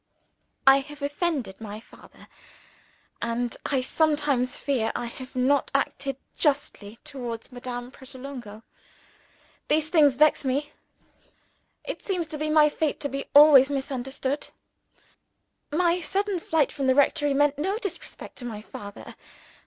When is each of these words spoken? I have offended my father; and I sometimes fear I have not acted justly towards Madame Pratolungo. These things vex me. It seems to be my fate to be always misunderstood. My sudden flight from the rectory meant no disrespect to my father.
I 0.65 0.77
have 0.77 1.03
offended 1.03 1.61
my 1.61 1.79
father; 1.79 2.27
and 3.21 3.55
I 3.67 3.83
sometimes 3.83 4.57
fear 4.57 4.91
I 4.95 5.05
have 5.05 5.35
not 5.35 5.69
acted 5.75 6.17
justly 6.35 6.97
towards 7.03 7.51
Madame 7.51 7.91
Pratolungo. 7.91 8.63
These 9.67 9.89
things 9.89 10.15
vex 10.15 10.43
me. 10.43 10.71
It 11.83 12.01
seems 12.01 12.25
to 12.29 12.39
be 12.39 12.49
my 12.49 12.67
fate 12.67 12.99
to 13.01 13.09
be 13.09 13.25
always 13.35 13.69
misunderstood. 13.69 14.47
My 15.69 16.01
sudden 16.01 16.39
flight 16.39 16.71
from 16.71 16.87
the 16.87 16.95
rectory 16.95 17.35
meant 17.35 17.59
no 17.59 17.77
disrespect 17.77 18.37
to 18.37 18.45
my 18.45 18.59
father. 18.63 19.13